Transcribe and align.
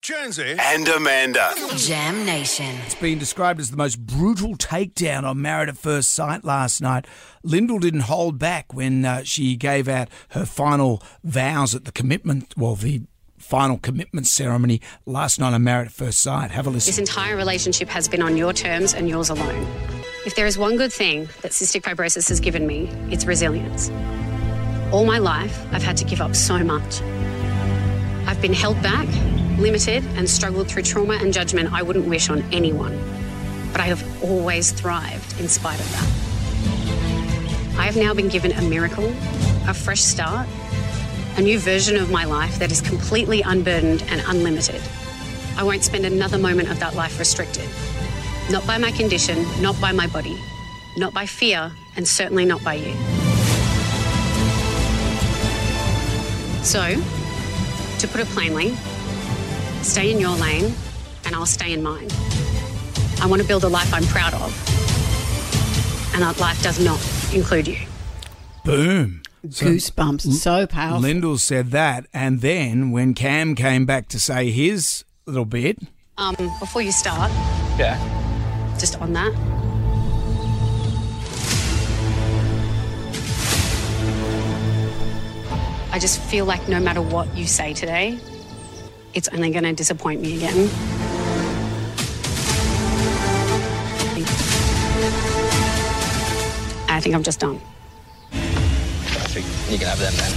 Jonesy. 0.00 0.56
and 0.58 0.86
Amanda. 0.88 1.52
Jam 1.76 2.24
Nation. 2.24 2.76
It's 2.86 2.94
been 2.94 3.18
described 3.18 3.58
as 3.60 3.70
the 3.70 3.76
most 3.76 3.98
brutal 4.06 4.56
takedown 4.56 5.24
on 5.24 5.42
Married 5.42 5.68
at 5.68 5.76
First 5.76 6.12
Sight 6.12 6.44
last 6.44 6.80
night. 6.80 7.06
Lyndall 7.42 7.80
didn't 7.80 8.00
hold 8.02 8.38
back 8.38 8.72
when 8.72 9.04
uh, 9.04 9.22
she 9.24 9.56
gave 9.56 9.88
out 9.88 10.08
her 10.30 10.46
final 10.46 11.02
vows 11.24 11.74
at 11.74 11.84
the 11.84 11.92
commitment, 11.92 12.54
well, 12.56 12.76
the 12.76 13.02
final 13.38 13.76
commitment 13.78 14.26
ceremony 14.28 14.80
last 15.04 15.40
night 15.40 15.52
on 15.52 15.64
Married 15.64 15.86
at 15.88 15.92
First 15.92 16.20
Sight. 16.20 16.52
Have 16.52 16.66
a 16.66 16.70
listen. 16.70 16.90
This 16.90 16.98
entire 16.98 17.36
relationship 17.36 17.88
has 17.88 18.06
been 18.08 18.22
on 18.22 18.36
your 18.36 18.52
terms 18.52 18.94
and 18.94 19.08
yours 19.08 19.30
alone. 19.30 19.66
If 20.24 20.36
there 20.36 20.46
is 20.46 20.56
one 20.56 20.76
good 20.76 20.92
thing 20.92 21.28
that 21.42 21.50
cystic 21.52 21.82
fibrosis 21.82 22.28
has 22.28 22.38
given 22.38 22.66
me, 22.66 22.88
it's 23.10 23.24
resilience. 23.24 23.90
All 24.92 25.04
my 25.04 25.18
life, 25.18 25.66
I've 25.72 25.82
had 25.82 25.96
to 25.98 26.04
give 26.04 26.20
up 26.20 26.36
so 26.36 26.58
much. 26.62 27.02
I've 28.26 28.40
been 28.42 28.52
held 28.52 28.80
back, 28.82 29.06
limited, 29.58 30.04
and 30.16 30.28
struggled 30.28 30.68
through 30.68 30.82
trauma 30.82 31.14
and 31.14 31.32
judgment 31.32 31.72
I 31.72 31.82
wouldn't 31.82 32.06
wish 32.06 32.30
on 32.30 32.42
anyone. 32.52 32.98
But 33.72 33.80
I 33.80 33.84
have 33.84 34.02
always 34.22 34.72
thrived 34.72 35.40
in 35.40 35.48
spite 35.48 35.78
of 35.80 35.90
that. 35.92 36.28
I 37.78 37.84
have 37.84 37.96
now 37.96 38.14
been 38.14 38.28
given 38.28 38.52
a 38.52 38.62
miracle, 38.62 39.08
a 39.68 39.74
fresh 39.74 40.00
start, 40.00 40.48
a 41.36 41.40
new 41.40 41.58
version 41.58 41.96
of 41.96 42.10
my 42.10 42.24
life 42.24 42.58
that 42.58 42.72
is 42.72 42.80
completely 42.80 43.42
unburdened 43.42 44.02
and 44.08 44.20
unlimited. 44.26 44.82
I 45.56 45.62
won't 45.62 45.84
spend 45.84 46.04
another 46.04 46.38
moment 46.38 46.70
of 46.70 46.80
that 46.80 46.94
life 46.96 47.18
restricted. 47.18 47.68
Not 48.50 48.66
by 48.66 48.78
my 48.78 48.90
condition, 48.90 49.44
not 49.60 49.80
by 49.80 49.92
my 49.92 50.06
body, 50.08 50.36
not 50.96 51.14
by 51.14 51.26
fear, 51.26 51.70
and 51.96 52.06
certainly 52.06 52.44
not 52.44 52.64
by 52.64 52.74
you. 52.74 52.92
So, 56.64 57.00
to 57.98 58.08
put 58.08 58.20
it 58.20 58.26
plainly, 58.28 58.76
stay 59.82 60.10
in 60.10 60.18
your 60.18 60.36
lane 60.36 60.74
and 61.24 61.34
I'll 61.34 61.46
stay 61.46 61.72
in 61.72 61.82
mine. 61.82 62.08
I 63.20 63.26
want 63.26 63.42
to 63.42 63.48
build 63.48 63.64
a 63.64 63.68
life 63.68 63.92
I'm 63.92 64.04
proud 64.04 64.32
of, 64.34 64.52
and 66.14 66.22
that 66.22 66.38
life 66.40 66.62
does 66.62 66.78
not 66.82 67.00
include 67.34 67.66
you. 67.68 67.78
Boom. 68.64 69.22
Goosebumps. 69.46 70.32
So 70.34 70.66
powerful. 70.66 71.00
Lyndall 71.00 71.38
said 71.38 71.70
that, 71.70 72.06
and 72.12 72.40
then 72.40 72.90
when 72.90 73.14
Cam 73.14 73.54
came 73.54 73.86
back 73.86 74.08
to 74.08 74.20
say 74.20 74.50
his 74.50 75.04
little 75.26 75.44
bit, 75.44 75.78
Um, 76.16 76.34
before 76.60 76.82
you 76.82 76.92
start, 76.92 77.30
Yeah. 77.78 77.96
just 78.78 79.00
on 79.00 79.12
that, 79.14 79.32
I 85.90 85.98
just 85.98 86.20
feel 86.20 86.44
like 86.44 86.68
no 86.68 86.78
matter 86.80 87.00
what 87.00 87.34
you 87.36 87.46
say 87.46 87.72
today, 87.72 88.18
it's 89.14 89.28
only 89.28 89.50
going 89.50 89.64
to 89.64 89.72
disappoint 89.72 90.20
me 90.20 90.36
again. 90.36 90.68
I 96.88 97.00
think 97.00 97.14
I'm 97.14 97.22
just 97.22 97.40
done. 97.40 97.60
Perfect. 98.30 99.46
You 99.70 99.78
can 99.78 99.86
have 99.86 99.98
them 99.98 100.14
then. 100.16 100.32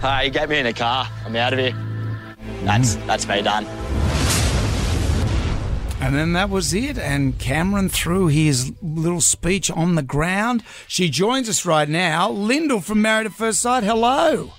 Hi, 0.00 0.22
you 0.22 0.30
get 0.30 0.48
me 0.48 0.58
in 0.58 0.66
a 0.66 0.72
car. 0.72 1.06
I'm 1.26 1.36
out 1.36 1.52
of 1.52 1.58
here. 1.58 1.76
That's 2.64 2.96
mm. 2.96 3.06
that's 3.06 3.28
me 3.28 3.42
done. 3.42 3.66
And 6.00 6.16
then 6.16 6.32
that 6.32 6.50
was 6.50 6.74
it. 6.74 6.98
And 6.98 7.38
Cameron 7.38 7.88
threw 7.88 8.26
his 8.26 8.72
little 8.82 9.20
speech 9.20 9.70
on 9.70 9.94
the 9.94 10.02
ground. 10.02 10.64
She 10.88 11.08
joins 11.08 11.48
us 11.48 11.64
right 11.64 11.88
now. 11.88 12.30
Lyndall 12.30 12.80
from 12.80 13.02
Married 13.02 13.26
at 13.26 13.32
First 13.32 13.60
Sight. 13.60 13.84
Hello. 13.84 14.52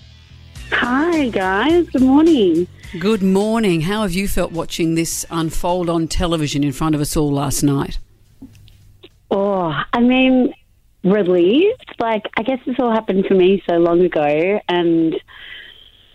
Hi, 0.73 1.29
guys. 1.29 1.87
Good 1.89 2.01
morning. 2.01 2.67
Good 2.99 3.21
morning. 3.23 3.81
How 3.81 4.01
have 4.01 4.11
you 4.11 4.27
felt 4.27 4.51
watching 4.51 4.95
this 4.95 5.25
unfold 5.29 5.89
on 5.89 6.07
television 6.07 6.63
in 6.63 6.71
front 6.71 6.95
of 6.95 7.01
us 7.01 7.15
all 7.15 7.31
last 7.31 7.63
night? 7.63 7.99
Oh, 9.31 9.73
I 9.93 9.99
mean, 9.99 10.53
relieved. 11.03 11.95
Like, 11.99 12.23
I 12.37 12.43
guess 12.43 12.59
this 12.65 12.75
all 12.79 12.91
happened 12.91 13.25
to 13.29 13.35
me 13.35 13.63
so 13.69 13.77
long 13.77 14.01
ago, 14.01 14.59
and 14.67 15.15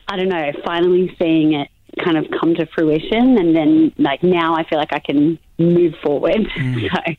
I 0.09 0.17
don't 0.17 0.29
know, 0.29 0.53
finally 0.65 1.15
seeing 1.19 1.55
it 1.55 1.69
kind 2.05 2.17
of 2.17 2.27
come 2.39 2.55
to 2.57 2.67
fruition, 2.67 3.39
and 3.39 3.57
then, 3.57 3.93
like, 3.99 4.23
now 4.23 4.55
I 4.55 4.65
feel 4.69 4.79
like 4.79 4.93
I 4.93 5.01
can 5.01 5.39
move 5.59 5.95
forward. 6.03 6.47
Mm. 6.59 6.91
so, 6.91 7.15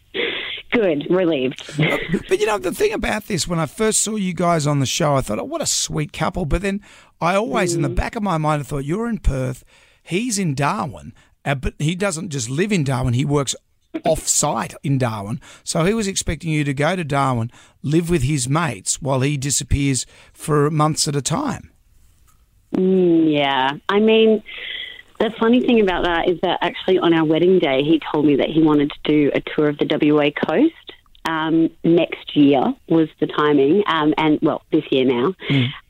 good, 0.72 1.08
relieved. 1.10 1.64
But 2.28 2.40
you 2.40 2.46
know, 2.46 2.58
the 2.58 2.72
thing 2.72 2.94
about 2.94 3.26
this, 3.28 3.48
when 3.48 3.60
I 3.60 3.66
first 3.66 4.02
saw 4.02 4.16
you 4.16 4.34
guys 4.34 4.68
on 4.68 4.80
the 4.80 4.86
show, 4.86 5.16
I 5.16 5.22
thought, 5.22 5.40
oh, 5.40 5.44
what 5.44 5.62
a 5.62 5.66
sweet 5.66 6.14
couple. 6.14 6.46
But 6.46 6.62
then 6.62 6.82
I 7.22 7.36
always, 7.36 7.76
in 7.76 7.82
the 7.82 7.90
back 7.90 8.16
of 8.16 8.24
my 8.24 8.38
mind, 8.38 8.62
I 8.62 8.64
thought, 8.64 8.86
you're 8.86 9.10
in 9.10 9.20
Perth, 9.20 9.64
he's 10.02 10.40
in 10.40 10.56
Darwin, 10.56 11.14
uh, 11.46 11.56
but 11.56 11.74
he 11.80 11.96
doesn't 11.96 12.30
just 12.30 12.50
live 12.50 12.72
in 12.72 12.84
Darwin, 12.84 13.14
he 13.14 13.26
works 13.26 13.56
off 14.06 14.28
site 14.28 14.74
in 14.84 14.98
Darwin. 14.98 15.42
So 15.64 15.84
he 15.84 15.94
was 15.94 16.08
expecting 16.08 16.52
you 16.52 16.64
to 16.64 16.74
go 16.74 16.96
to 16.96 17.04
Darwin, 17.04 17.52
live 17.82 18.10
with 18.10 18.24
his 18.24 18.48
mates 18.48 19.02
while 19.02 19.22
he 19.22 19.38
disappears 19.38 20.06
for 20.34 20.70
months 20.70 21.08
at 21.08 21.16
a 21.16 21.22
time. 21.22 21.72
Mm, 22.76 23.34
yeah. 23.34 23.72
I 23.90 24.00
mean, 24.00 24.44
the 25.20 25.32
funny 25.40 25.62
thing 25.62 25.82
about 25.82 26.06
that 26.06 26.30
is 26.30 26.40
that 26.42 26.60
actually 26.62 26.98
on 27.00 27.14
our 27.14 27.26
wedding 27.26 27.60
day, 27.60 27.84
he 27.84 28.02
told 28.12 28.26
me 28.26 28.38
that 28.38 28.50
he 28.50 28.62
wanted 28.62 28.92
to 28.92 29.00
do 29.04 29.32
a 29.34 29.42
tour 29.42 29.70
of 29.70 29.78
the 29.78 29.86
WA 29.86 30.30
coast. 30.32 30.74
Um, 31.26 31.70
next 31.84 32.36
year 32.36 32.74
was 32.88 33.10
the 33.20 33.28
timing, 33.28 33.84
um, 33.86 34.14
and 34.18 34.40
well, 34.42 34.64
this 34.72 34.84
year 34.90 35.06
now. 35.06 35.36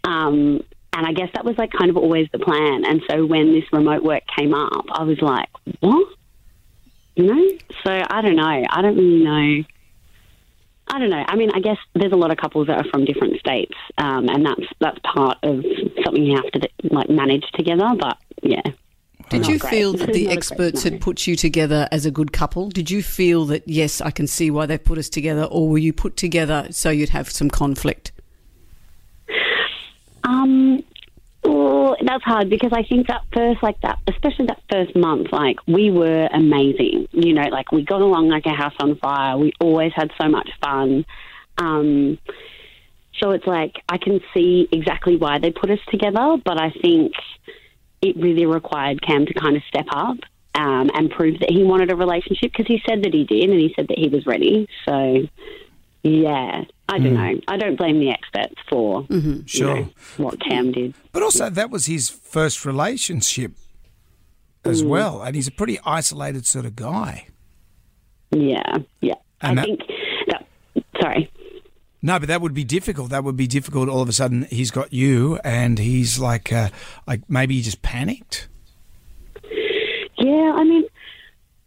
Um, 0.03 0.63
and 0.91 1.05
I 1.05 1.13
guess 1.13 1.29
that 1.35 1.45
was 1.45 1.57
like 1.57 1.71
kind 1.71 1.89
of 1.89 1.97
always 1.97 2.27
the 2.31 2.39
plan. 2.39 2.83
And 2.83 3.01
so 3.09 3.25
when 3.25 3.53
this 3.53 3.63
remote 3.71 4.03
work 4.03 4.23
came 4.35 4.53
up, 4.53 4.85
I 4.91 5.03
was 5.03 5.21
like, 5.21 5.47
what? 5.79 6.07
You 7.15 7.25
know? 7.25 7.57
So 7.85 8.01
I 8.09 8.21
don't 8.21 8.35
know. 8.35 8.65
I 8.69 8.81
don't 8.81 8.97
really 8.97 9.23
know. 9.23 9.63
I 10.91 10.99
don't 10.99 11.11
know. 11.11 11.23
I 11.27 11.35
mean, 11.35 11.51
I 11.53 11.59
guess 11.59 11.77
there's 11.93 12.11
a 12.11 12.17
lot 12.17 12.31
of 12.31 12.37
couples 12.37 12.67
that 12.67 12.83
are 12.83 12.89
from 12.89 13.05
different 13.05 13.39
states, 13.39 13.75
um, 13.99 14.27
and 14.27 14.43
that's 14.43 14.65
that's 14.79 14.97
part 15.03 15.37
of 15.43 15.63
something 16.03 16.23
you 16.23 16.35
have 16.35 16.51
to 16.51 16.69
like 16.89 17.09
manage 17.09 17.45
together. 17.53 17.87
But 17.97 18.17
yeah, 18.41 18.63
Did 19.29 19.47
you 19.47 19.59
great. 19.59 19.69
feel 19.69 19.93
that 19.93 20.11
the 20.11 20.29
experts 20.29 20.83
had 20.83 21.01
put 21.01 21.27
you 21.27 21.35
together 21.35 21.87
as 21.91 22.05
a 22.05 22.11
good 22.11 22.33
couple? 22.33 22.69
Did 22.69 22.89
you 22.89 23.03
feel 23.03 23.45
that, 23.45 23.67
yes, 23.67 24.01
I 24.01 24.11
can 24.11 24.27
see 24.27 24.49
why 24.49 24.65
they 24.65 24.77
put 24.77 24.97
us 24.97 25.09
together, 25.09 25.43
or 25.43 25.69
were 25.69 25.77
you 25.77 25.93
put 25.93 26.17
together 26.17 26.67
so 26.71 26.89
you'd 26.89 27.09
have 27.09 27.29
some 27.29 27.49
conflict? 27.49 28.11
Um, 30.23 30.83
well, 31.43 31.95
that's 32.01 32.23
hard 32.23 32.49
because 32.49 32.71
I 32.73 32.83
think 32.83 33.07
that 33.07 33.21
first, 33.33 33.61
like 33.63 33.79
that, 33.81 33.99
especially 34.07 34.47
that 34.47 34.61
first 34.71 34.95
month, 34.95 35.31
like 35.31 35.57
we 35.67 35.91
were 35.91 36.27
amazing. 36.33 37.07
You 37.11 37.33
know, 37.33 37.47
like 37.49 37.71
we 37.71 37.83
got 37.83 38.01
along 38.01 38.29
like 38.29 38.45
a 38.45 38.53
house 38.53 38.75
on 38.79 38.97
fire. 38.97 39.37
We 39.37 39.53
always 39.59 39.93
had 39.95 40.11
so 40.19 40.27
much 40.27 40.49
fun. 40.61 41.05
Um, 41.57 42.17
so 43.19 43.31
it's 43.31 43.45
like 43.45 43.83
I 43.89 43.97
can 43.97 44.21
see 44.33 44.67
exactly 44.71 45.17
why 45.17 45.39
they 45.39 45.51
put 45.51 45.69
us 45.69 45.79
together, 45.89 46.37
but 46.43 46.59
I 46.59 46.71
think 46.81 47.13
it 48.01 48.15
really 48.17 48.45
required 48.45 49.01
Cam 49.01 49.25
to 49.25 49.33
kind 49.33 49.55
of 49.55 49.63
step 49.67 49.85
up 49.91 50.17
um, 50.55 50.89
and 50.93 51.09
prove 51.09 51.39
that 51.39 51.49
he 51.49 51.63
wanted 51.63 51.91
a 51.91 51.95
relationship 51.95 52.51
because 52.51 52.67
he 52.67 52.81
said 52.87 53.03
that 53.03 53.13
he 53.13 53.23
did 53.23 53.49
and 53.49 53.59
he 53.59 53.73
said 53.75 53.87
that 53.89 53.97
he 53.97 54.09
was 54.09 54.25
ready. 54.25 54.67
So, 54.87 55.27
yeah, 56.03 56.63
I 56.87 56.97
don't 56.97 57.09
hmm. 57.09 57.15
know. 57.15 57.41
I 57.47 57.57
don't 57.57 57.75
blame 57.75 57.99
the 57.99 58.09
experts 58.09 58.55
for 58.69 59.03
mm-hmm. 59.03 59.31
you 59.31 59.43
Sure. 59.47 59.75
know, 59.75 59.89
what 60.17 60.39
Cam 60.41 60.71
did. 60.71 60.95
But 61.11 61.23
also, 61.23 61.49
that 61.49 61.69
was 61.69 61.85
his 61.85 62.09
first 62.09 62.65
relationship 62.65 63.51
as 64.65 64.83
mm. 64.83 64.87
well. 64.87 65.21
And 65.21 65.35
he's 65.35 65.47
a 65.47 65.51
pretty 65.51 65.79
isolated 65.85 66.45
sort 66.45 66.65
of 66.65 66.75
guy. 66.75 67.27
Yeah, 68.31 68.77
yeah. 69.01 69.15
And 69.41 69.59
I 69.59 69.63
that- 69.63 69.65
think 69.65 69.81
that. 70.27 70.45
Sorry. 71.01 71.31
No, 72.01 72.17
but 72.17 72.27
that 72.29 72.41
would 72.41 72.53
be 72.53 72.63
difficult. 72.63 73.09
That 73.09 73.23
would 73.23 73.35
be 73.35 73.47
difficult. 73.47 73.89
All 73.89 74.01
of 74.01 74.07
a 74.07 74.13
sudden, 74.13 74.47
he's 74.49 74.71
got 74.71 74.93
you, 74.93 75.37
and 75.43 75.77
he's 75.77 76.17
like, 76.17 76.51
uh, 76.51 76.69
like 77.05 77.29
maybe 77.29 77.55
he 77.55 77.61
just 77.61 77.81
panicked. 77.81 78.47
Yeah, 80.17 80.53
I 80.55 80.63
mean, 80.63 80.83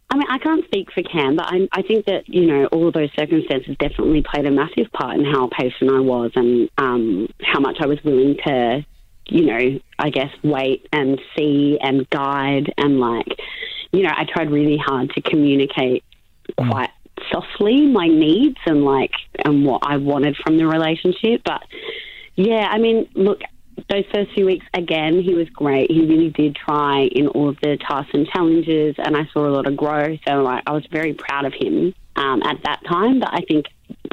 I 0.09 0.15
mean, 0.15 0.27
I 0.29 0.37
can't 0.39 0.65
speak 0.65 0.91
for 0.91 1.03
Cam, 1.03 1.35
but 1.35 1.45
I, 1.47 1.67
I 1.71 1.81
think 1.83 2.05
that 2.05 2.27
you 2.27 2.47
know 2.47 2.65
all 2.67 2.87
of 2.87 2.93
those 2.93 3.09
circumstances 3.15 3.75
definitely 3.79 4.23
played 4.23 4.45
a 4.45 4.51
massive 4.51 4.91
part 4.91 5.17
in 5.17 5.25
how 5.25 5.47
patient 5.47 5.91
I 5.91 5.99
was 5.99 6.31
and 6.35 6.69
um, 6.77 7.27
how 7.41 7.59
much 7.59 7.77
I 7.79 7.85
was 7.85 8.03
willing 8.03 8.37
to, 8.45 8.85
you 9.27 9.45
know, 9.45 9.79
I 9.99 10.09
guess 10.09 10.31
wait 10.43 10.87
and 10.91 11.19
see 11.37 11.77
and 11.81 12.09
guide 12.09 12.73
and 12.77 12.99
like, 12.99 13.39
you 13.91 14.01
know, 14.01 14.11
I 14.15 14.25
tried 14.25 14.51
really 14.51 14.77
hard 14.77 15.11
to 15.11 15.21
communicate 15.21 16.03
quite 16.57 16.91
softly 17.31 17.87
my 17.87 18.07
needs 18.07 18.57
and 18.65 18.83
like 18.83 19.13
and 19.43 19.65
what 19.65 19.81
I 19.83 19.97
wanted 19.97 20.35
from 20.37 20.57
the 20.57 20.65
relationship, 20.67 21.41
but 21.43 21.63
yeah, 22.35 22.67
I 22.69 22.77
mean, 22.79 23.07
look, 23.13 23.41
those 23.89 24.05
first 24.13 24.31
few 24.33 24.45
weeks, 24.45 24.65
again, 24.73 25.21
he 25.21 25.33
was 25.33 25.49
great. 25.49 25.91
He 25.91 26.05
really 26.05 26.29
did 26.29 26.55
try 26.55 27.01
in 27.01 27.27
all 27.27 27.49
of 27.49 27.57
the 27.61 27.77
tasks 27.77 28.11
and 28.13 28.27
challenges, 28.27 28.95
and 28.97 29.15
I 29.15 29.25
saw 29.33 29.47
a 29.47 29.51
lot 29.51 29.67
of 29.67 29.75
growth. 29.75 30.19
So, 30.27 30.41
like, 30.41 30.63
I 30.65 30.71
was 30.71 30.85
very 30.91 31.13
proud 31.13 31.45
of 31.45 31.53
him 31.53 31.93
um, 32.15 32.41
at 32.43 32.57
that 32.63 32.81
time. 32.87 33.19
But 33.19 33.29
I 33.33 33.41
think 33.47 33.67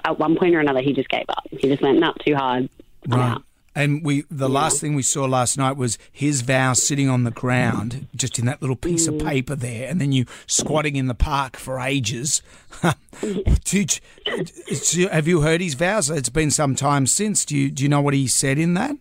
at 0.05 0.19
one 0.19 0.37
point 0.37 0.55
or 0.55 0.61
another, 0.61 0.81
he 0.83 0.93
just 0.93 1.09
gave 1.09 1.25
up. 1.29 1.45
He 1.51 1.69
just 1.69 1.83
went, 1.83 1.99
not 1.99 2.19
too 2.25 2.35
hard. 2.35 2.69
I'm 3.11 3.19
Right. 3.19 3.33
out. 3.33 3.43
And 3.75 4.05
we, 4.05 4.25
the 4.29 4.49
last 4.49 4.81
thing 4.81 4.95
we 4.95 5.03
saw 5.03 5.27
last 5.27 5.57
night 5.57 5.77
was 5.77 5.97
his 6.11 6.41
vows 6.41 6.83
sitting 6.83 7.09
on 7.09 7.23
the 7.23 7.31
ground, 7.31 8.09
just 8.17 8.39
in 8.39 8.47
that 8.47 8.61
little 8.61 8.77
piece 8.77 9.07
of 9.07 9.19
paper 9.21 9.55
there, 9.55 9.89
and 9.89 10.01
then 10.01 10.11
you 10.11 10.27
squatting 10.47 10.97
in 10.97 11.07
the 11.07 11.15
park 11.15 11.57
for 11.57 11.79
ages. 11.79 12.43
Did 13.65 14.01
have 15.13 15.29
you 15.29 15.43
heard 15.43 15.61
his 15.61 15.75
vows? 15.75 16.11
It's 16.11 16.29
been 16.29 16.51
some 16.51 16.75
time 16.75 17.07
since. 17.07 17.45
Do 17.45 17.57
you 17.57 17.71
do 17.71 17.85
you 17.85 17.89
know 17.89 18.01
what 18.01 18.15
he 18.15 18.27
said 18.27 18.59
in 18.59 18.75
that? 18.75 18.97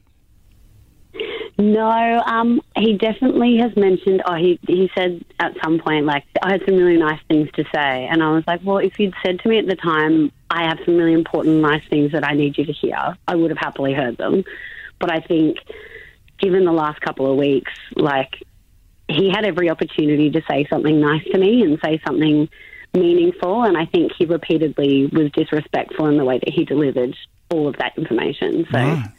No, 1.58 2.22
um, 2.26 2.62
he 2.78 2.98
definitely 2.98 3.58
has 3.58 3.76
mentioned. 3.76 4.22
Oh, 4.26 4.36
he 4.36 4.60
he 4.68 4.90
said 4.96 5.26
at 5.40 5.56
some 5.64 5.80
point 5.80 6.06
like 6.06 6.24
I 6.42 6.52
had 6.52 6.62
some 6.66 6.76
really 6.76 6.98
nice 6.98 7.20
things 7.28 7.50
to 7.56 7.64
say, 7.74 8.08
and 8.10 8.22
I 8.22 8.32
was 8.32 8.44
like, 8.46 8.62
well, 8.64 8.78
if 8.78 9.00
you'd 9.00 9.16
said 9.26 9.40
to 9.40 9.50
me 9.50 9.58
at 9.58 9.66
the 9.66 9.76
time, 9.76 10.32
I 10.50 10.64
have 10.64 10.80
some 10.86 10.96
really 10.98 11.14
important 11.14 11.62
nice 11.62 11.84
things 11.90 12.12
that 12.14 12.26
I 12.26 12.34
need 12.34 12.58
you 12.58 12.66
to 12.66 12.74
hear, 12.74 13.18
I 13.28 13.36
would 13.36 13.52
have 13.52 13.58
happily 13.58 13.94
heard 13.94 14.18
them. 14.18 14.44
But 15.00 15.12
I 15.12 15.20
think, 15.20 15.58
given 16.40 16.66
the 16.66 16.72
last 16.72 17.02
couple 17.02 17.32
of 17.32 17.38
weeks, 17.38 17.72
like 17.96 18.44
he 19.08 19.30
had 19.30 19.46
every 19.46 19.70
opportunity 19.70 20.30
to 20.32 20.42
say 20.50 20.68
something 20.70 21.00
nice 21.00 21.24
to 21.32 21.38
me 21.38 21.64
and 21.64 21.80
say 21.84 22.02
something 22.06 22.50
meaningful, 22.94 23.64
and 23.64 23.78
I 23.78 23.86
think 23.86 24.12
he 24.18 24.26
repeatedly 24.26 25.08
was 25.08 25.32
disrespectful 25.32 26.08
in 26.08 26.18
the 26.18 26.26
way 26.26 26.40
that 26.40 26.50
he 26.50 26.66
delivered 26.66 27.16
all 27.50 27.68
of 27.68 27.78
that 27.78 27.98
information. 27.98 28.66
So. 28.72 28.78
Right. 28.78 29.12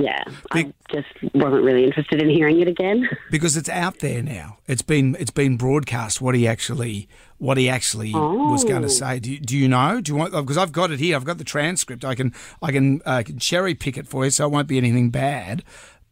Yeah, 0.00 0.22
I 0.52 0.72
just 0.92 1.08
wasn't 1.34 1.64
really 1.64 1.82
interested 1.84 2.22
in 2.22 2.30
hearing 2.30 2.60
it 2.60 2.68
again. 2.68 3.08
because 3.32 3.56
it's 3.56 3.68
out 3.68 3.98
there 3.98 4.22
now. 4.22 4.58
It's 4.68 4.80
been 4.80 5.16
it's 5.18 5.32
been 5.32 5.56
broadcast 5.56 6.20
what 6.20 6.36
he 6.36 6.46
actually 6.46 7.08
what 7.38 7.58
he 7.58 7.68
actually 7.68 8.12
was 8.12 8.62
going 8.62 8.82
to 8.82 8.86
Oh. 8.86 8.90
say. 8.90 9.18
Do 9.18 9.32
you, 9.32 9.40
do 9.40 9.56
you 9.58 9.66
know? 9.66 10.00
Do 10.00 10.12
you 10.12 10.16
want? 10.16 10.32
Because 10.32 10.56
I've 10.56 10.70
got 10.70 10.92
it 10.92 11.00
here. 11.00 11.16
I've 11.16 11.24
got 11.24 11.38
the 11.38 11.44
transcript. 11.44 12.04
I 12.04 12.14
can 12.14 12.32
I 12.62 12.70
can, 12.70 13.02
uh, 13.04 13.22
can 13.26 13.40
cherry 13.40 13.74
pick 13.74 13.96
it 13.98 14.06
for 14.06 14.24
you, 14.24 14.30
so 14.30 14.46
it 14.46 14.52
won't 14.52 14.68
be 14.68 14.78
anything 14.78 15.10
bad. 15.10 15.64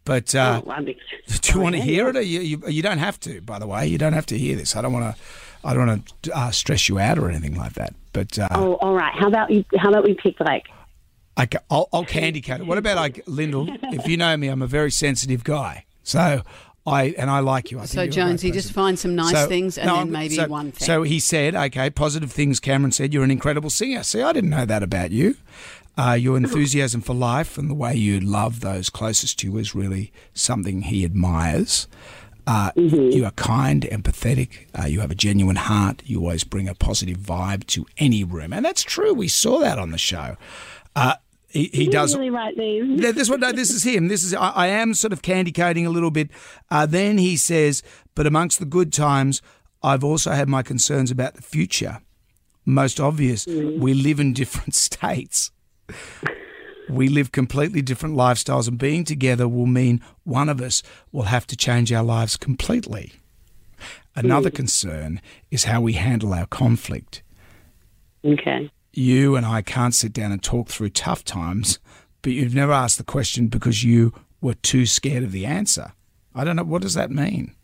But 0.04 0.34
uh, 0.34 0.62
Oh, 0.66 0.80
do 0.82 1.52
you 1.54 1.60
want 1.60 1.76
to 1.76 1.80
hear 1.80 2.08
it? 2.08 2.16
Or 2.16 2.22
you, 2.22 2.40
you 2.40 2.62
you 2.68 2.82
don't 2.82 2.98
have 2.98 3.20
to. 3.20 3.40
By 3.40 3.60
the 3.60 3.68
way, 3.68 3.86
you 3.86 3.98
don't 3.98 4.14
have 4.14 4.26
to 4.26 4.36
hear 4.38 4.56
this. 4.56 4.74
I 4.74 4.82
don't 4.82 4.92
want 4.92 5.14
to. 5.16 5.22
I 5.64 5.74
don't 5.74 5.86
want 5.86 6.12
to 6.22 6.36
uh, 6.36 6.50
stress 6.50 6.88
you 6.88 6.98
out 6.98 7.18
or 7.18 7.28
anything 7.30 7.54
like 7.56 7.74
that. 7.74 7.94
But 8.12 8.36
uh, 8.36 8.48
Oh, 8.50 8.74
all 8.74 8.94
right. 8.94 9.14
How 9.14 9.28
about 9.28 9.50
you? 9.50 9.64
How 9.78 9.90
about 9.90 10.02
we 10.04 10.14
pick 10.14 10.40
like? 10.40 10.64
I, 11.36 11.46
ca- 11.46 11.58
I'll, 11.70 11.88
I'll 11.92 12.04
candy 12.04 12.40
coat 12.40 12.60
it. 12.60 12.66
What 12.66 12.78
about 12.78 12.96
like 12.96 13.22
Lyndall? 13.26 13.68
If 13.92 14.06
you 14.08 14.16
know 14.16 14.36
me, 14.36 14.48
I'm 14.48 14.62
a 14.62 14.66
very 14.66 14.90
sensitive 14.90 15.44
guy. 15.44 15.84
So 16.02 16.42
I 16.86 17.14
and 17.18 17.28
I 17.30 17.40
like 17.40 17.70
you. 17.70 17.78
I 17.78 17.80
think 17.82 17.90
So 17.90 17.94
you're 17.96 18.04
a 18.04 18.06
great 18.06 18.14
Jonesy, 18.14 18.50
just 18.52 18.72
find 18.72 18.98
some 18.98 19.14
nice 19.16 19.32
So- 19.32 19.46
things 19.48 19.76
and 19.76 19.86
no, 19.88 19.92
then 19.94 19.98
I'm- 20.04 20.10
maybe 20.12 20.36
so, 20.36 20.46
one 20.48 20.72
thing. 20.72 20.86
So 20.86 21.02
he 21.02 21.18
said, 21.20 21.54
okay, 21.54 21.90
positive 21.90 22.32
things. 22.32 22.60
Cameron 22.60 22.92
said, 22.92 23.12
you're 23.12 23.24
an 23.24 23.30
incredible 23.30 23.70
singer. 23.70 24.02
See, 24.02 24.22
I 24.22 24.32
didn't 24.32 24.50
know 24.50 24.64
that 24.64 24.82
about 24.82 25.10
you. 25.10 25.36
Uh, 25.98 26.12
your 26.12 26.36
enthusiasm 26.42 27.00
for 27.00 27.14
life 27.14 27.58
and 27.58 27.68
the 27.68 27.74
way 27.74 27.94
you 27.94 28.20
love 28.20 28.60
those 28.60 28.88
closest 28.90 29.38
to 29.40 29.48
you 29.48 29.58
is 29.58 29.74
really 29.74 30.12
something 30.32 30.82
he 30.82 31.04
admires. 31.04 31.86
Uh, 32.46 32.70
You 32.76 33.24
are 33.24 33.32
kind, 33.32 33.82
empathetic. 33.82 34.66
Uh, 34.78 34.84
you 34.86 35.00
have 35.00 35.10
a 35.10 35.16
genuine 35.16 35.56
heart. 35.56 36.02
You 36.06 36.20
always 36.20 36.44
bring 36.44 36.68
a 36.68 36.74
positive 36.76 37.16
vibe 37.18 37.66
to 37.68 37.86
any 37.98 38.22
room, 38.22 38.52
and 38.52 38.64
that's 38.64 38.84
true. 38.84 39.12
We 39.12 39.26
saw 39.26 39.58
that 39.58 39.80
on 39.80 39.90
the 39.90 39.98
show. 39.98 40.36
Uh, 40.94 41.14
he, 41.56 41.70
he 41.72 41.88
does. 41.88 42.14
really 42.14 42.30
write 42.30 42.56
these. 42.56 43.00
This 43.14 43.30
one, 43.30 43.40
no, 43.40 43.52
this 43.52 43.70
is 43.70 43.82
him. 43.84 44.08
This 44.08 44.22
is 44.22 44.34
I, 44.34 44.50
I 44.50 44.66
am 44.68 44.94
sort 44.94 45.12
of 45.12 45.22
candy 45.22 45.52
coating 45.52 45.86
a 45.86 45.90
little 45.90 46.10
bit. 46.10 46.30
Uh, 46.70 46.86
then 46.86 47.18
he 47.18 47.36
says, 47.36 47.82
but 48.14 48.26
amongst 48.26 48.58
the 48.58 48.64
good 48.64 48.92
times, 48.92 49.42
I've 49.82 50.04
also 50.04 50.32
had 50.32 50.48
my 50.48 50.62
concerns 50.62 51.10
about 51.10 51.34
the 51.34 51.42
future. 51.42 52.00
Most 52.64 52.98
obvious, 52.98 53.46
we 53.46 53.94
live 53.94 54.18
in 54.18 54.32
different 54.32 54.74
states. 54.86 55.52
We 56.88 57.08
live 57.08 57.32
completely 57.32 57.82
different 57.82 58.16
lifestyles, 58.16 58.68
and 58.68 58.78
being 58.78 59.04
together 59.04 59.48
will 59.48 59.66
mean 59.66 60.00
one 60.24 60.48
of 60.48 60.60
us 60.60 60.82
will 61.12 61.24
have 61.24 61.46
to 61.48 61.56
change 61.56 61.92
our 61.92 62.02
lives 62.04 62.36
completely. 62.36 63.12
Another 64.14 64.50
concern 64.50 65.20
is 65.50 65.64
how 65.64 65.80
we 65.80 65.92
handle 65.92 66.32
our 66.32 66.46
conflict 66.46 67.22
Okay. 68.26 68.70
You 68.96 69.36
and 69.36 69.44
I 69.46 69.62
can't 69.62 69.94
sit 69.94 70.12
down 70.12 70.32
and 70.32 70.42
talk 70.42 70.68
through 70.68 70.90
tough 70.90 71.24
times, 71.24 71.78
but 72.22 72.32
you've 72.32 72.54
never 72.54 72.72
asked 72.72 72.98
the 72.98 73.04
question 73.04 73.48
because 73.48 73.84
you 73.84 74.12
were 74.40 74.54
too 74.54 74.86
scared 74.86 75.22
of 75.24 75.32
the 75.32 75.46
answer. 75.46 75.92
I 76.34 76.44
don't 76.44 76.56
know. 76.56 76.64
What 76.64 76.82
does 76.82 76.94
that 76.94 77.10
mean? 77.10 77.54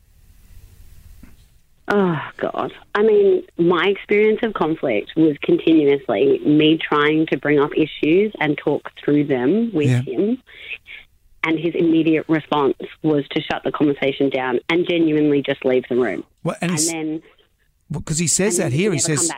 Oh 1.88 2.18
God. 2.38 2.72
I 2.94 3.02
mean, 3.02 3.44
my 3.58 3.84
experience 3.86 4.40
of 4.42 4.54
conflict 4.54 5.12
was 5.16 5.36
continuously 5.42 6.38
me 6.40 6.78
trying 6.78 7.26
to 7.26 7.36
bring 7.36 7.58
up 7.58 7.70
issues 7.76 8.32
and 8.40 8.56
talk 8.56 8.90
through 9.04 9.24
them 9.24 9.72
with 9.72 9.90
Yeah. 9.90 10.02
him. 10.02 10.42
And 11.44 11.58
his 11.58 11.74
immediate 11.74 12.24
response 12.28 12.76
was 13.02 13.26
to 13.32 13.42
shut 13.42 13.64
the 13.64 13.72
conversation 13.72 14.30
down 14.30 14.60
and 14.68 14.86
genuinely 14.88 15.42
just 15.42 15.64
leave 15.64 15.82
the 15.88 15.96
room. 15.96 16.22
Well, 16.44 16.56
and 16.60 16.70
And 16.70 16.80
then 16.80 17.22
because 17.90 18.18
he 18.18 18.28
says 18.28 18.58
that 18.58 18.72
here, 18.72 18.92
he 18.92 18.98
says, 19.00 19.28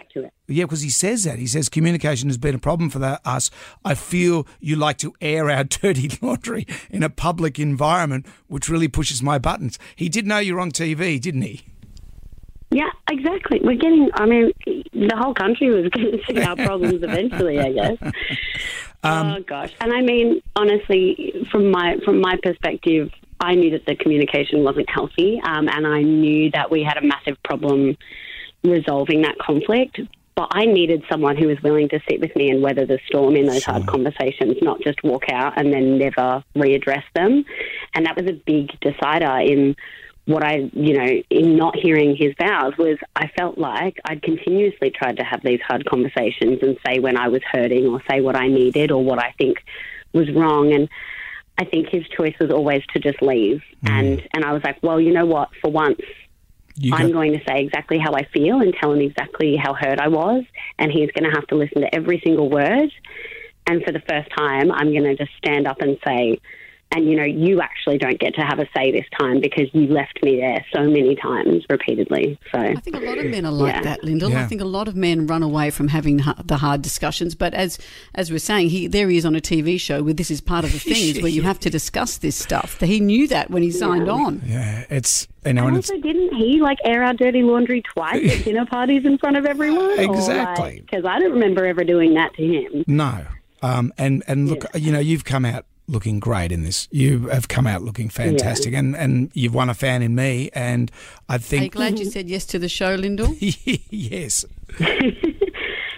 come 0.48 0.52
back 0.52 0.52
to 0.52 0.52
it. 0.52 0.56
yeah, 0.56 0.64
because 0.64 0.80
he 0.82 0.90
says 0.90 1.24
that. 1.24 1.38
He 1.38 1.46
says 1.46 1.68
communication 1.68 2.28
has 2.28 2.38
been 2.38 2.54
a 2.54 2.58
problem 2.58 2.90
for 2.90 3.18
us. 3.24 3.50
I 3.84 3.94
feel 3.94 4.46
you 4.60 4.76
like 4.76 4.98
to 4.98 5.14
air 5.20 5.50
our 5.50 5.64
dirty 5.82 6.10
laundry 6.20 6.66
in 6.90 7.02
a 7.02 7.10
public 7.10 7.58
environment, 7.58 8.26
which 8.48 8.68
really 8.68 8.88
pushes 8.88 9.22
my 9.22 9.38
buttons. 9.38 9.78
He 9.96 10.08
did 10.08 10.26
know 10.26 10.38
you're 10.38 10.60
on 10.60 10.70
TV, 10.70 11.20
didn't 11.20 11.42
he? 11.42 11.62
Yeah, 12.70 12.90
exactly. 13.08 13.60
We're 13.62 13.76
getting. 13.76 14.10
I 14.14 14.26
mean, 14.26 14.52
the 14.92 15.16
whole 15.16 15.34
country 15.34 15.70
was 15.70 15.88
going 15.90 16.12
to 16.12 16.18
see 16.26 16.42
our 16.42 16.56
problems 16.56 17.02
eventually. 17.02 17.60
I 17.60 17.72
guess. 17.72 17.96
oh 19.04 19.40
gosh, 19.46 19.72
and 19.80 19.92
I 19.92 20.00
mean, 20.00 20.42
honestly, 20.56 21.46
from 21.52 21.70
my 21.70 21.98
from 22.04 22.20
my 22.20 22.36
perspective, 22.42 23.10
I 23.38 23.54
knew 23.54 23.70
that 23.70 23.86
the 23.86 23.94
communication 23.94 24.64
wasn't 24.64 24.90
healthy, 24.90 25.40
um, 25.44 25.68
and 25.68 25.86
I 25.86 26.02
knew 26.02 26.50
that 26.52 26.70
we 26.70 26.82
had 26.82 26.96
a 26.96 27.02
massive 27.02 27.40
problem 27.44 27.96
resolving 28.64 29.22
that 29.22 29.38
conflict. 29.38 30.00
But 30.36 30.48
I 30.50 30.64
needed 30.64 31.04
someone 31.08 31.36
who 31.36 31.46
was 31.46 31.62
willing 31.62 31.88
to 31.90 32.00
sit 32.08 32.20
with 32.20 32.34
me 32.34 32.50
and 32.50 32.60
weather 32.60 32.84
the 32.84 32.98
storm 33.06 33.36
in 33.36 33.46
those 33.46 33.64
hard 33.64 33.86
conversations, 33.86 34.56
not 34.62 34.80
just 34.80 35.02
walk 35.04 35.28
out 35.30 35.56
and 35.56 35.72
then 35.72 35.98
never 35.98 36.42
readdress 36.56 37.04
them. 37.14 37.44
And 37.94 38.06
that 38.06 38.16
was 38.16 38.26
a 38.28 38.32
big 38.32 38.72
decider 38.80 39.38
in 39.38 39.76
what 40.26 40.42
I, 40.42 40.70
you 40.72 40.98
know, 40.98 41.22
in 41.30 41.56
not 41.56 41.76
hearing 41.76 42.16
his 42.16 42.34
vows 42.38 42.72
was 42.78 42.98
I 43.14 43.28
felt 43.38 43.58
like 43.58 43.98
I'd 44.06 44.22
continuously 44.22 44.90
tried 44.90 45.18
to 45.18 45.24
have 45.24 45.42
these 45.44 45.60
hard 45.60 45.84
conversations 45.84 46.60
and 46.62 46.78
say 46.86 46.98
when 46.98 47.16
I 47.16 47.28
was 47.28 47.42
hurting 47.52 47.86
or 47.86 48.02
say 48.10 48.20
what 48.20 48.34
I 48.34 48.48
needed 48.48 48.90
or 48.90 49.04
what 49.04 49.18
I 49.18 49.34
think 49.38 49.58
was 50.12 50.30
wrong. 50.32 50.72
And 50.72 50.88
I 51.58 51.64
think 51.64 51.88
his 51.90 52.08
choice 52.08 52.34
was 52.40 52.50
always 52.50 52.82
to 52.94 52.98
just 52.98 53.20
leave. 53.20 53.62
Mm. 53.84 53.90
And, 53.90 54.28
and 54.34 54.44
I 54.44 54.52
was 54.52 54.64
like, 54.64 54.82
well, 54.82 55.00
you 55.00 55.12
know 55.12 55.26
what? 55.26 55.50
For 55.60 55.70
once, 55.70 56.00
You 56.76 56.94
I'm 56.94 57.12
going 57.12 57.32
to 57.32 57.40
say 57.46 57.60
exactly 57.60 57.98
how 57.98 58.14
I 58.14 58.24
feel 58.32 58.60
and 58.60 58.74
tell 58.74 58.92
him 58.92 59.00
exactly 59.00 59.56
how 59.56 59.74
hurt 59.74 60.00
I 60.00 60.08
was, 60.08 60.44
and 60.78 60.90
he's 60.90 61.10
going 61.12 61.30
to 61.30 61.36
have 61.36 61.46
to 61.48 61.54
listen 61.54 61.82
to 61.82 61.94
every 61.94 62.20
single 62.24 62.50
word. 62.50 62.90
And 63.66 63.82
for 63.82 63.92
the 63.92 64.00
first 64.00 64.28
time, 64.36 64.70
I'm 64.72 64.90
going 64.90 65.04
to 65.04 65.16
just 65.16 65.30
stand 65.38 65.66
up 65.66 65.80
and 65.80 65.98
say, 66.04 66.40
and 66.94 67.08
you 67.10 67.16
know, 67.16 67.24
you 67.24 67.60
actually 67.60 67.98
don't 67.98 68.18
get 68.18 68.34
to 68.36 68.40
have 68.42 68.58
a 68.58 68.66
say 68.76 68.90
this 68.92 69.04
time 69.18 69.40
because 69.40 69.68
you 69.72 69.86
left 69.88 70.22
me 70.22 70.36
there 70.36 70.64
so 70.74 70.84
many 70.84 71.16
times 71.16 71.64
repeatedly. 71.68 72.38
So, 72.52 72.58
I 72.60 72.74
think 72.76 72.96
a 72.96 73.00
lot 73.00 73.18
of 73.18 73.26
men 73.26 73.44
are 73.44 73.52
like 73.52 73.74
Yeah. 73.74 73.82
that, 73.82 74.04
Lyndall. 74.04 74.36
I 74.36 74.46
think 74.46 74.60
a 74.60 74.64
lot 74.66 74.88
of 74.88 74.96
men 74.96 75.26
run 75.26 75.42
away 75.42 75.70
from 75.70 75.88
having 75.88 76.18
the 76.44 76.56
hard 76.56 76.82
discussions. 76.82 77.34
But 77.34 77.54
as 77.54 77.78
as 78.14 78.30
we're 78.30 78.38
saying, 78.38 78.70
he 78.70 78.86
there 78.86 79.08
he 79.08 79.16
is 79.16 79.26
on 79.26 79.34
a 79.34 79.40
TV 79.40 79.78
show 79.78 80.02
where 80.02 80.14
this 80.14 80.30
is 80.30 80.40
part 80.40 80.64
of 80.64 80.72
the 80.72 80.78
thing 80.90 81.16
is 81.16 81.20
where 81.22 81.30
you 81.32 81.42
have 81.42 81.58
to 81.60 81.70
discuss 81.70 82.18
this 82.18 82.36
stuff. 82.36 82.80
He 82.80 83.00
knew 83.00 83.26
that 83.28 83.50
when 83.50 83.62
he 83.62 83.70
signed 83.70 84.08
on. 84.08 84.42
yeah, 84.46 84.84
it's 84.90 85.26
you 85.44 85.52
know, 85.52 85.62
and 85.66 85.68
and 85.68 85.76
also, 85.76 85.98
didn't 85.98 86.34
he 86.34 86.60
like 86.60 86.78
air 86.84 87.02
our 87.04 87.12
dirty 87.14 87.42
laundry 87.42 87.82
twice 87.82 88.38
at 88.38 88.44
dinner 88.44 88.64
parties 88.66 89.04
in 89.04 89.18
front 89.18 89.36
of 89.36 89.44
everyone? 89.46 89.98
Exactly. 89.98 90.80
Because 90.80 91.04
I 91.04 91.18
don't 91.18 91.32
remember 91.32 91.66
ever 91.66 91.84
doing 91.84 92.14
that 92.14 92.32
to 92.34 92.42
him. 92.42 92.84
No. 92.86 93.26
Um, 93.62 93.92
and 93.98 94.22
and 94.26 94.48
look, 94.48 94.64
you 94.74 94.92
know, 94.92 94.98
you've 95.00 95.24
come 95.24 95.44
out 95.44 95.64
looking 95.86 96.20
great 96.20 96.52
in 96.52 96.62
this. 96.62 96.88
You 96.90 97.28
have 97.28 97.48
come 97.48 97.66
out 97.66 97.82
looking 97.82 98.08
fantastic, 98.08 98.74
and 98.74 98.96
and 98.96 99.30
you've 99.34 99.54
won 99.54 99.68
a 99.68 99.74
fan 99.74 100.02
in 100.02 100.14
me. 100.14 100.50
And 100.54 100.90
I 101.28 101.34
Are 101.34 101.36
you 101.36 101.42
think 101.42 101.72
glad 101.74 101.98
you 101.98 102.06
said 102.06 102.28
yes 102.28 102.44
to 102.46 102.58
the 102.58 102.68
show, 102.68 102.94
Lyndall? 102.94 103.34
yes, 103.40 104.44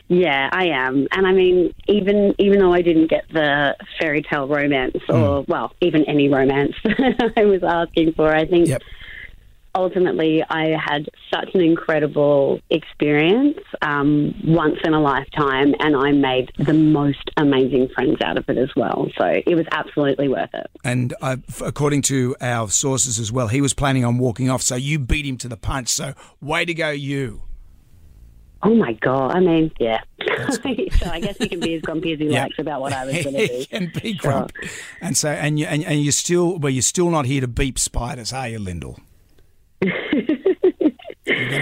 Yeah, 0.08 0.48
I 0.52 0.66
am, 0.66 1.08
and 1.10 1.26
I 1.26 1.32
mean, 1.32 1.74
even 1.88 2.32
even 2.38 2.60
though 2.60 2.72
I 2.72 2.80
didn't 2.80 3.08
get 3.08 3.24
the 3.32 3.76
fairy 3.98 4.22
tale 4.22 4.46
romance, 4.46 4.96
mm. 5.08 5.14
or 5.14 5.44
well, 5.48 5.72
even 5.80 6.04
any 6.04 6.28
romance 6.28 6.74
I 7.36 7.44
was 7.44 7.64
asking 7.64 8.12
for, 8.12 8.32
I 8.32 8.46
think 8.46 8.68
Yep. 8.68 8.82
Ultimately 9.76 10.42
I 10.48 10.70
had 10.76 11.08
such 11.32 11.50
an 11.54 11.60
incredible 11.60 12.60
experience, 12.70 13.58
um, 13.82 14.34
once 14.44 14.78
in 14.84 14.94
a 14.94 15.00
lifetime, 15.00 15.74
and 15.78 15.94
I 15.94 16.10
made 16.12 16.50
the 16.58 16.72
most 16.72 17.30
amazing 17.36 17.88
friends 17.94 18.16
out 18.22 18.38
of 18.38 18.48
it 18.48 18.58
as 18.58 18.70
well. 18.74 19.08
So 19.18 19.24
it 19.46 19.54
was 19.54 19.66
absolutely 19.70 20.28
worth 20.28 20.50
it. 20.54 20.66
and 20.84 21.14
I, 21.22 21.32
f- 21.48 21.60
according 21.60 22.02
to 22.02 22.34
our 22.40 22.68
sources 22.70 23.18
as 23.18 23.30
well, 23.30 23.48
he 23.48 23.60
was 23.60 23.74
planning 23.74 24.04
on 24.04 24.18
walking 24.18 24.50
off. 24.50 24.62
So 24.62 24.74
you 24.74 24.98
beat 24.98 25.26
him 25.26 25.36
to 25.38 25.48
the 25.48 25.56
punch. 25.56 25.88
So 25.90 26.14
way 26.40 26.64
to 26.64 26.74
go, 26.74 26.90
you. 26.90 27.42
Oh 28.62 28.74
my 28.74 28.94
god! 28.94 29.32
I 29.36 29.40
mean, 29.40 29.70
yeah. 29.78 30.00
so 30.50 31.10
I 31.10 31.20
guess 31.20 31.36
he 31.36 31.46
can 31.48 31.60
be 31.60 31.74
as 31.74 31.82
grumpy 31.82 32.14
as 32.14 32.18
he 32.18 32.30
Yeah. 32.30 32.44
likes 32.44 32.58
about 32.58 32.80
what 32.80 32.92
I 32.94 33.04
was 33.04 33.12
going 33.22 33.36
to 33.36 33.46
do. 33.46 33.52
he 33.54 33.66
can 33.66 33.92
be 33.94 34.14
Sure. 34.14 34.32
grumpy. 34.32 34.68
And 35.02 35.16
so, 35.16 35.28
and 35.28 35.58
you 35.60 35.66
and, 35.66 35.84
and 35.84 36.02
you're 36.02 36.10
still, 36.10 36.58
well, 36.58 36.70
you're 36.72 36.82
still 36.82 37.10
not 37.10 37.26
here 37.26 37.42
to 37.42 37.48
beep 37.48 37.78
spiders, 37.78 38.32
are 38.32 38.48
you, 38.48 38.58
Lyndall? 38.58 38.98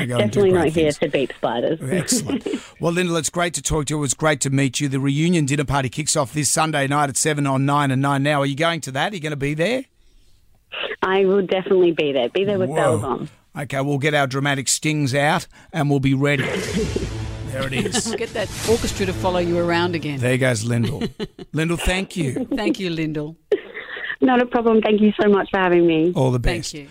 You're 0.07 0.19
going 0.19 0.31
to 0.31 0.37
go 0.37 0.43
and 0.43 0.51
do 0.51 0.51
Definitely 0.51 0.51
great 0.51 0.75
not 0.75 0.83
here 0.83 0.93
things. 0.93 0.99
to 0.99 1.09
beat 1.09 1.33
spiders. 1.37 1.79
Excellent. 1.83 2.47
Well, 2.81 2.93
Lyndall, 2.93 3.17
it's 3.17 3.31
great 3.31 3.55
to 3.55 3.63
talk 3.63 3.87
to 3.87 3.95
you. 3.95 3.99
It 3.99 4.01
was 4.01 4.15
great 4.15 4.41
to 4.43 4.51
meet 4.51 4.79
you. 4.81 4.89
The 4.89 5.01
reunion 5.01 5.47
dinner 5.47 5.65
party 5.65 5.89
kicks 5.89 6.17
off 6.17 6.35
this 6.35 6.51
Sunday 6.51 6.87
night 6.87 7.09
at 7.09 7.17
7 7.17 7.47
on 7.47 7.65
9 7.65 7.91
and 7.91 8.03
9 8.03 8.23
now. 8.23 8.41
Are 8.43 8.47
you 8.47 8.57
going 8.57 8.81
to 8.83 8.93
that? 8.93 9.13
Are 9.13 9.15
you 9.15 9.23
going 9.23 9.31
to 9.31 9.37
be 9.37 9.55
there? 9.55 9.85
I 11.03 11.25
will 11.25 11.47
definitely 11.47 11.93
be 11.93 12.13
there. 12.13 12.29
Be 12.29 12.45
there 12.45 12.59
with 12.59 12.75
bells 12.75 13.03
on. 13.03 13.31
Okay, 13.57 13.81
we'll 13.81 13.99
get 13.99 14.13
our 14.13 14.27
dramatic 14.27 14.69
stings 14.69 15.15
out 15.15 15.47
and 15.73 15.89
we'll 15.89 16.01
be 16.01 16.13
ready. 16.15 16.43
there 17.47 17.67
it 17.67 17.73
is. 17.73 18.15
Get 18.17 18.31
that 18.35 18.49
orchestra 18.69 19.07
to 19.07 19.13
follow 19.13 19.39
you 19.39 19.59
around 19.59 19.95
again. 19.95 20.19
There 20.19 20.37
goes 20.37 20.65
Lyndall. 20.65 21.05
Lyndall, 21.53 21.79
thank 21.79 22.17
you. 22.17 22.45
Thank 22.47 22.81
you, 22.81 22.91
Lyndall. 22.91 23.37
Not 24.21 24.43
a 24.43 24.47
problem. 24.47 24.83
Thank 24.83 25.01
you 25.01 25.13
so 25.21 25.29
much 25.29 25.49
for 25.51 25.59
having 25.59 25.87
me. 25.87 26.13
All 26.15 26.33
the 26.33 26.39
Thank 26.39 26.65
best. 26.65 26.75
you. 26.75 26.89